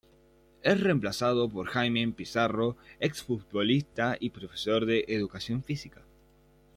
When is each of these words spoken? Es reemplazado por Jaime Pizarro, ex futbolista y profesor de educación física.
Es 0.63 0.81
reemplazado 0.81 1.47
por 1.47 1.67
Jaime 1.67 2.07
Pizarro, 2.11 2.75
ex 2.99 3.21
futbolista 3.21 4.17
y 4.19 4.31
profesor 4.31 4.87
de 4.87 5.05
educación 5.07 5.61
física. 5.63 6.01